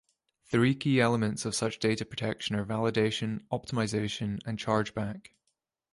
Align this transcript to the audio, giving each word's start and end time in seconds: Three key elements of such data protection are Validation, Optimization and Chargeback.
Three 0.45 0.73
key 0.73 0.99
elements 0.99 1.45
of 1.45 1.53
such 1.53 1.77
data 1.77 2.05
protection 2.05 2.55
are 2.55 2.65
Validation, 2.65 3.43
Optimization 3.51 4.39
and 4.47 4.57
Chargeback. 4.57 5.27